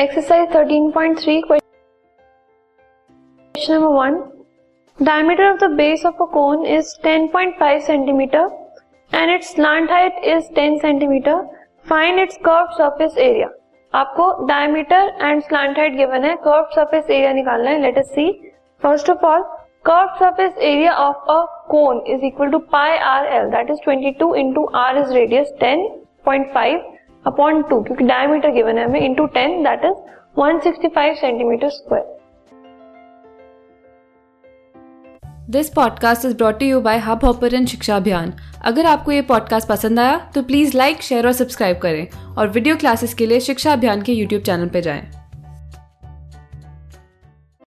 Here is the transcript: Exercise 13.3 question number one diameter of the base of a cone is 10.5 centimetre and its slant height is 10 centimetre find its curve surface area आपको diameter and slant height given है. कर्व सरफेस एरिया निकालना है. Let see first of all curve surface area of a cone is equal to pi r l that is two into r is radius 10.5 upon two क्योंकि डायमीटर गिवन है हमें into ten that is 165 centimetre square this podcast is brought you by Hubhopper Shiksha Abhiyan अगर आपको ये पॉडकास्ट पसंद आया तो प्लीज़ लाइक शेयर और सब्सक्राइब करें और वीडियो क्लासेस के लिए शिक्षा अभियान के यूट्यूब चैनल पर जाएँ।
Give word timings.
Exercise 0.00 0.48
13.3 0.48 1.40
question 1.46 1.72
number 3.72 3.88
one 3.94 4.14
diameter 4.98 5.44
of 5.44 5.56
the 5.60 5.64
base 5.72 6.04
of 6.06 6.22
a 6.22 6.26
cone 6.26 6.62
is 6.66 6.92
10.5 7.06 7.80
centimetre 7.86 8.46
and 9.12 9.30
its 9.30 9.50
slant 9.54 9.90
height 9.90 10.20
is 10.26 10.46
10 10.58 10.78
centimetre 10.82 11.42
find 11.90 12.20
its 12.20 12.36
curve 12.44 12.70
surface 12.76 13.18
area 13.18 13.48
आपको 13.94 14.28
diameter 14.46 15.10
and 15.22 15.42
slant 15.42 15.78
height 15.78 15.96
given 15.96 16.24
है. 16.24 16.34
कर्व 16.36 16.70
सरफेस 16.74 17.10
एरिया 17.10 17.32
निकालना 17.32 17.70
है. 17.70 17.80
Let 17.80 17.98
see 18.06 18.26
first 18.82 19.10
of 19.10 19.26
all 19.26 19.42
curve 19.86 20.14
surface 20.18 20.54
area 20.70 20.94
of 20.98 21.30
a 21.30 21.44
cone 21.70 22.02
is 22.06 22.24
equal 22.24 22.50
to 22.50 22.58
pi 22.72 22.96
r 23.10 23.26
l 23.32 23.50
that 23.50 23.70
is 23.70 23.80
two 24.18 24.34
into 24.36 24.64
r 24.76 24.98
is 24.98 25.12
radius 25.14 25.52
10.5 25.62 26.99
upon 27.26 27.62
two 27.62 27.82
क्योंकि 27.82 28.04
डायमीटर 28.04 28.50
गिवन 28.50 28.78
है 28.78 28.84
हमें 28.84 29.00
into 29.00 29.26
ten 29.26 29.62
that 29.62 29.84
is 29.84 30.08
165 30.40 31.14
centimetre 31.14 31.68
square 31.68 32.18
this 35.50 35.68
podcast 35.68 36.24
is 36.24 36.36
brought 36.36 36.62
you 36.62 36.80
by 36.80 36.98
Hubhopper 37.24 37.64
Shiksha 37.66 37.96
Abhiyan 37.96 38.32
अगर 38.64 38.86
आपको 38.86 39.12
ये 39.12 39.22
पॉडकास्ट 39.22 39.68
पसंद 39.68 40.00
आया 40.00 40.18
तो 40.34 40.42
प्लीज़ 40.42 40.76
लाइक 40.76 41.02
शेयर 41.02 41.26
और 41.26 41.32
सब्सक्राइब 41.32 41.78
करें 41.78 42.06
और 42.36 42.48
वीडियो 42.48 42.76
क्लासेस 42.76 43.14
के 43.14 43.26
लिए 43.26 43.40
शिक्षा 43.40 43.72
अभियान 43.72 44.02
के 44.02 44.12
यूट्यूब 44.12 44.42
चैनल 44.42 44.68
पर 44.68 44.80
जाएँ। 44.80 45.19